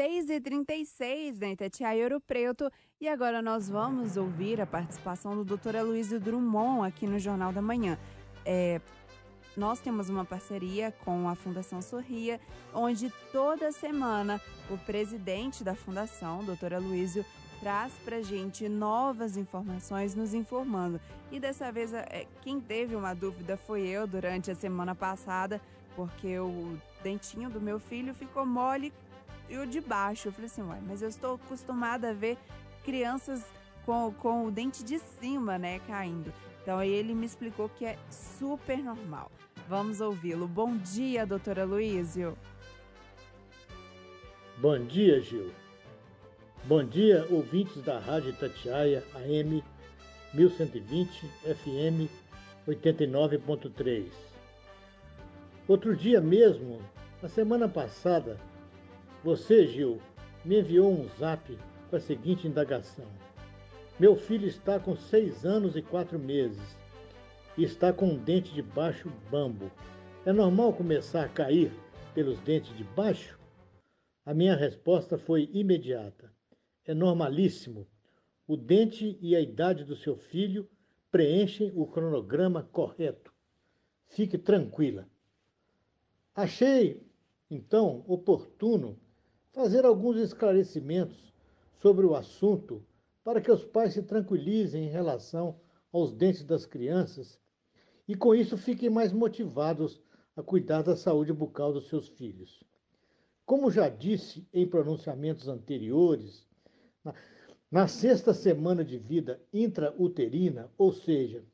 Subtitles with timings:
[0.00, 5.76] 6h36 da Itatiaia Ouro Preto e agora nós vamos ouvir a participação do Dr.
[5.76, 7.98] Aloysio Drummond aqui no Jornal da Manhã.
[8.42, 8.80] É,
[9.54, 12.40] nós temos uma parceria com a Fundação Sorria,
[12.72, 14.40] onde toda semana
[14.70, 16.72] o presidente da fundação, Dr.
[16.76, 17.22] Aloysio,
[17.60, 20.98] traz para gente novas informações, nos informando.
[21.30, 25.60] E dessa vez, é, quem teve uma dúvida foi eu durante a semana passada,
[25.94, 28.90] porque o dentinho do meu filho ficou mole
[29.50, 30.28] e o de baixo.
[30.28, 32.38] Eu falei assim, mas eu estou acostumada a ver
[32.84, 33.44] crianças
[33.84, 36.32] com, com o dente de cima, né, caindo.
[36.62, 39.30] Então ele me explicou que é super normal.
[39.68, 40.46] Vamos ouvi-lo.
[40.46, 42.36] Bom dia, doutora Luísio.
[44.58, 45.50] Bom dia, Gil.
[46.64, 49.64] Bom dia, ouvintes da Rádio Tatiaia AM
[50.34, 52.10] 1120 FM
[52.68, 54.10] 89.3.
[55.66, 56.80] Outro dia mesmo,
[57.22, 58.38] na semana passada,
[59.22, 60.00] você, Gil,
[60.44, 61.58] me enviou um zap
[61.90, 63.06] com a seguinte indagação.
[63.98, 66.78] Meu filho está com seis anos e quatro meses
[67.58, 69.70] e está com um dente de baixo bambo.
[70.24, 71.70] É normal começar a cair
[72.14, 73.38] pelos dentes de baixo?
[74.24, 76.32] A minha resposta foi imediata.
[76.86, 77.86] É normalíssimo.
[78.46, 80.66] O dente e a idade do seu filho
[81.10, 83.30] preenchem o cronograma correto.
[84.08, 85.06] Fique tranquila.
[86.34, 87.06] Achei,
[87.50, 88.98] então, oportuno
[89.52, 91.32] fazer alguns esclarecimentos
[91.80, 92.84] sobre o assunto
[93.24, 95.60] para que os pais se tranquilizem em relação
[95.92, 97.38] aos dentes das crianças
[98.06, 100.00] e com isso fiquem mais motivados
[100.36, 102.62] a cuidar da saúde bucal dos seus filhos.
[103.44, 106.46] Como já disse em pronunciamentos anteriores,
[107.04, 107.14] na,
[107.70, 111.44] na sexta semana de vida intrauterina, ou seja,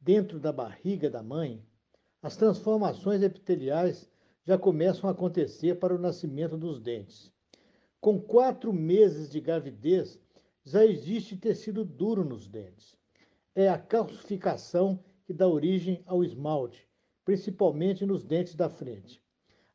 [0.00, 1.64] dentro da barriga da mãe,
[2.22, 4.10] as transformações epiteliais
[4.48, 7.30] já começam a acontecer para o nascimento dos dentes.
[8.00, 10.18] Com quatro meses de gravidez,
[10.64, 12.96] já existe tecido duro nos dentes.
[13.54, 16.88] É a calcificação que dá origem ao esmalte,
[17.26, 19.22] principalmente nos dentes da frente.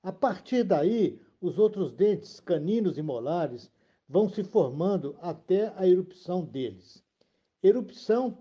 [0.01, 3.69] A partir daí, os outros dentes caninos e molares
[4.09, 7.03] vão se formando até a erupção deles.
[7.62, 8.39] Erupção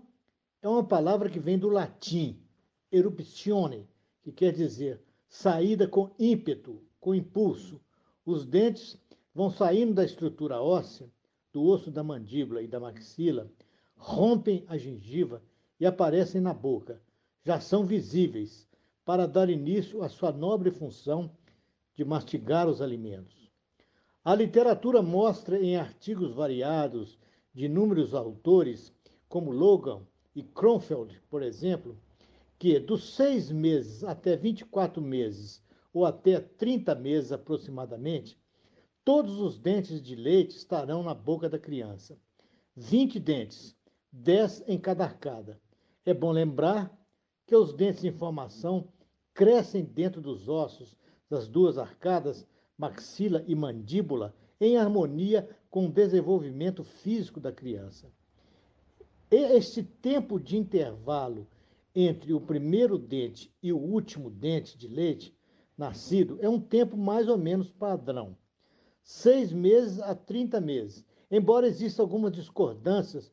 [0.63, 2.41] é uma palavra que vem do latim,
[2.91, 3.87] eruptione,
[4.23, 4.99] que quer dizer
[5.33, 7.81] saída com ímpeto, com impulso.
[8.23, 8.95] Os dentes
[9.33, 11.09] vão saindo da estrutura óssea,
[11.51, 13.51] do osso da mandíbula e da maxila,
[13.95, 15.41] rompem a gengiva
[15.79, 17.01] e aparecem na boca.
[17.43, 18.67] Já são visíveis
[19.03, 21.31] para dar início à sua nobre função
[21.95, 23.51] de mastigar os alimentos.
[24.23, 27.17] A literatura mostra em artigos variados
[27.51, 28.93] de inúmeros autores,
[29.27, 30.03] como Logan
[30.35, 31.97] e Kronfeld, por exemplo,
[32.63, 35.61] que dos seis meses até 24 meses,
[35.93, 38.39] ou até 30 meses aproximadamente,
[39.03, 42.17] todos os dentes de leite estarão na boca da criança.
[42.77, 43.75] 20 dentes,
[44.13, 45.59] 10 em cada arcada.
[46.05, 46.89] É bom lembrar
[47.45, 48.87] que os dentes em formação
[49.33, 50.95] crescem dentro dos ossos
[51.29, 52.47] das duas arcadas,
[52.77, 58.09] maxila e mandíbula, em harmonia com o desenvolvimento físico da criança.
[59.29, 61.45] Este tempo de intervalo
[61.95, 65.37] entre o primeiro dente e o último dente de leite
[65.77, 68.37] nascido é um tempo mais ou menos padrão,
[69.03, 73.31] seis meses a 30 meses, embora existam algumas discordâncias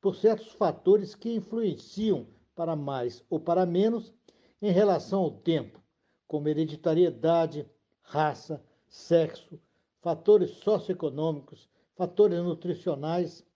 [0.00, 4.12] por certos fatores que influenciam para mais ou para menos
[4.60, 5.80] em relação ao tempo,
[6.26, 7.66] como hereditariedade,
[8.02, 9.60] raça, sexo,
[10.00, 13.46] fatores socioeconômicos, fatores nutricionais,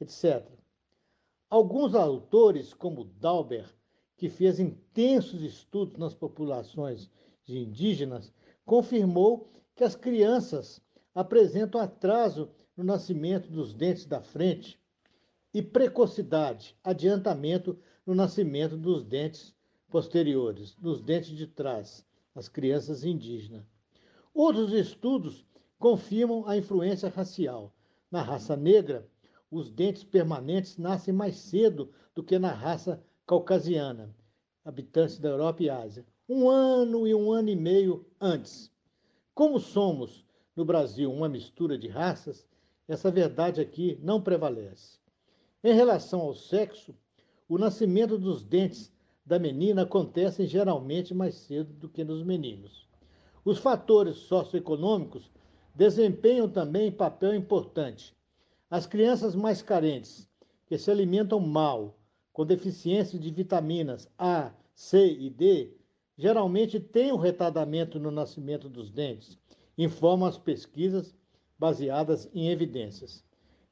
[0.00, 0.46] etc.
[1.50, 3.75] Alguns autores, como Dauber,
[4.16, 7.10] que fez intensos estudos nas populações
[7.44, 8.32] de indígenas,
[8.64, 10.80] confirmou que as crianças
[11.14, 14.80] apresentam atraso no nascimento dos dentes da frente
[15.52, 19.54] e precocidade, adiantamento no nascimento dos dentes
[19.88, 22.04] posteriores, dos dentes de trás,
[22.34, 23.64] as crianças indígenas.
[24.34, 25.46] Outros estudos
[25.78, 27.74] confirmam a influência racial.
[28.10, 29.08] Na raça negra,
[29.50, 34.14] os dentes permanentes nascem mais cedo do que na raça caucasiana,
[34.64, 38.70] habitantes da Europa e Ásia, um ano e um ano e meio antes.
[39.34, 40.24] Como somos,
[40.54, 42.46] no Brasil, uma mistura de raças,
[42.86, 44.98] essa verdade aqui não prevalece.
[45.62, 46.94] Em relação ao sexo,
[47.48, 48.92] o nascimento dos dentes
[49.24, 52.88] da menina acontece geralmente mais cedo do que nos meninos.
[53.44, 55.30] Os fatores socioeconômicos
[55.74, 58.16] desempenham também papel importante.
[58.70, 60.28] As crianças mais carentes,
[60.66, 61.98] que se alimentam mal
[62.36, 65.74] com deficiência de vitaminas A, C e D,
[66.18, 69.38] geralmente têm um retardamento no nascimento dos dentes,
[69.78, 71.16] informam as pesquisas
[71.58, 73.24] baseadas em evidências.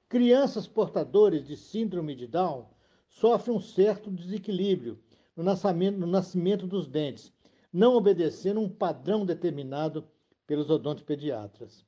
[0.08, 2.64] Crianças portadoras de síndrome de Down
[3.06, 4.98] sofrem um certo desequilíbrio
[5.36, 7.30] no nascimento, no nascimento dos dentes,
[7.70, 10.08] não obedecendo um padrão determinado
[10.46, 11.84] pelos odontopediatras.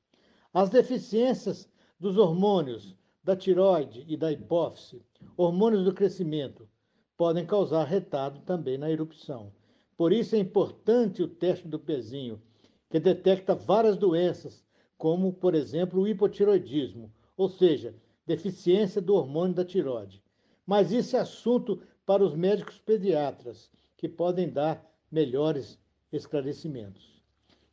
[0.52, 2.94] As deficiências dos hormônios
[3.26, 5.02] da tiroide e da hipófise,
[5.36, 6.68] hormônios do crescimento,
[7.16, 9.52] podem causar retardo também na erupção.
[9.96, 12.40] Por isso é importante o teste do pezinho,
[12.88, 14.64] que detecta várias doenças,
[14.96, 20.22] como, por exemplo, o hipotiroidismo, ou seja, deficiência do hormônio da tiroide.
[20.64, 25.76] Mas isso é assunto para os médicos pediatras, que podem dar melhores
[26.12, 27.20] esclarecimentos.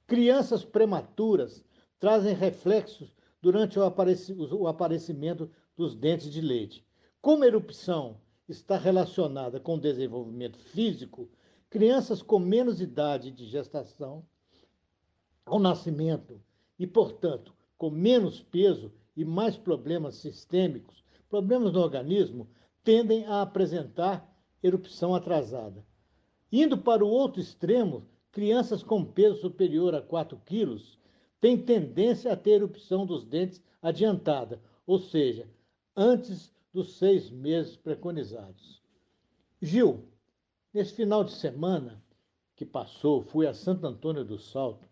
[0.07, 1.63] Crianças prematuras
[1.99, 3.13] trazem reflexos
[3.43, 6.87] durante o aparecimento dos dentes de leite.
[7.21, 11.29] Como a erupção está relacionada com o desenvolvimento físico,
[11.69, 14.25] crianças com menos idade de gestação
[15.45, 16.41] ao nascimento
[16.79, 22.49] e, portanto, com menos peso e mais problemas sistêmicos, problemas no organismo,
[22.81, 25.85] tendem a apresentar erupção atrasada.
[26.49, 30.97] Indo para o outro extremo, crianças com peso superior a 4 quilos
[31.43, 35.45] têm tendência a ter erupção dos dentes adiantada, ou seja,
[35.93, 38.81] antes dos seis meses preconizados.
[39.61, 40.05] Gil,
[40.73, 42.01] nesse final de semana
[42.55, 44.87] que passou, fui a Santo Antônio do Salto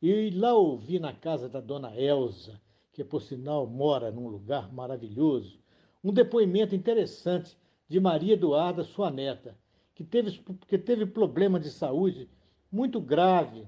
[0.00, 2.60] e lá ouvi na casa da dona Elza,
[2.92, 5.58] que por sinal mora num lugar maravilhoso,
[6.04, 7.58] um depoimento interessante
[7.88, 9.58] de Maria Eduarda, sua neta,
[9.96, 12.30] que teve, que teve problema de saúde
[12.70, 13.66] muito grave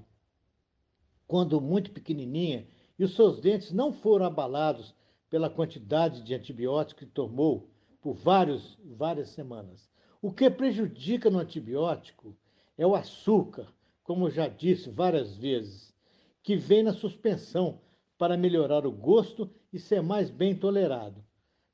[1.31, 2.67] quando muito pequenininha
[2.99, 4.93] e os seus dentes não foram abalados
[5.29, 7.69] pela quantidade de antibióticos que tomou
[8.01, 9.89] por vários, várias semanas.
[10.21, 12.35] O que prejudica no antibiótico
[12.77, 13.71] é o açúcar,
[14.03, 15.95] como já disse várias vezes,
[16.43, 17.79] que vem na suspensão
[18.17, 21.23] para melhorar o gosto e ser mais bem tolerado.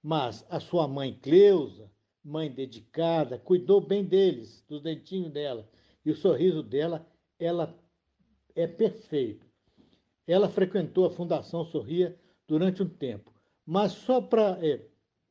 [0.03, 1.89] Mas a sua mãe Cleusa,
[2.24, 5.68] mãe dedicada, cuidou bem deles, do dentinho dela,
[6.06, 7.07] e o sorriso dela,
[7.39, 7.75] ela
[8.56, 9.46] é perfeito.
[10.27, 12.15] Ela frequentou a Fundação Sorria
[12.47, 13.33] durante um tempo,
[13.65, 14.85] mas só para é,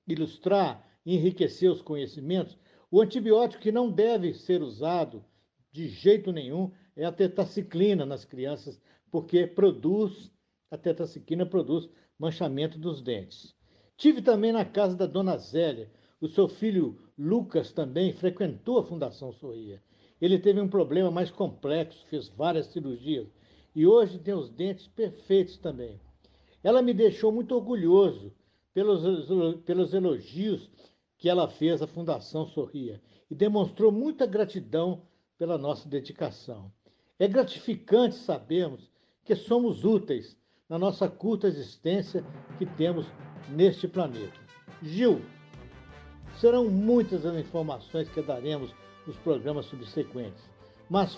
[0.08, 2.58] ilustrar e enriquecer os conhecimentos,
[2.90, 5.24] o antibiótico que não deve ser usado
[5.70, 10.32] de jeito nenhum é a tetaciclina nas crianças, porque produz,
[10.70, 11.88] a tetaciclina produz
[12.18, 13.54] manchamento dos dentes.
[13.96, 15.90] Tive também na casa da dona Zélia.
[16.20, 19.82] O seu filho Lucas também frequentou a Fundação Sorria.
[20.20, 23.26] Ele teve um problema mais complexo, fez várias cirurgias
[23.76, 26.00] e hoje tem os dentes perfeitos também.
[26.64, 28.32] Ela me deixou muito orgulhoso
[28.72, 29.02] pelos,
[29.66, 30.70] pelos elogios
[31.18, 35.02] que ela fez à Fundação Sorria e demonstrou muita gratidão
[35.36, 36.72] pela nossa dedicação.
[37.18, 38.90] É gratificante sabermos
[39.22, 40.34] que somos úteis
[40.70, 42.24] na nossa curta existência
[42.56, 43.06] que temos
[43.50, 44.40] neste planeta.
[44.82, 45.20] Gil,
[46.40, 48.74] serão muitas as informações que daremos
[49.06, 50.42] nos programas subsequentes,
[50.88, 51.14] mas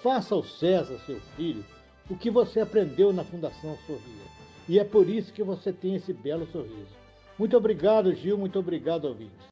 [0.00, 1.64] faça ao César, seu filho,
[2.10, 4.28] o que você aprendeu na Fundação Sorria.
[4.68, 6.98] E é por isso que você tem esse belo sorriso.
[7.38, 9.46] Muito obrigado, Gil, muito obrigado, ouvintes.